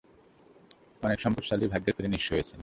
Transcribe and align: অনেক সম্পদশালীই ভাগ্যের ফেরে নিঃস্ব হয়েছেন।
অনেক 1.03 1.19
সম্পদশালীই 1.19 1.71
ভাগ্যের 1.73 1.95
ফেরে 1.97 2.09
নিঃস্ব 2.13 2.29
হয়েছেন। 2.33 2.59